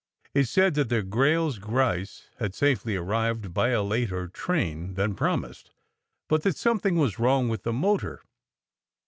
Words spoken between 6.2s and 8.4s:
but that something was wrong with the motor.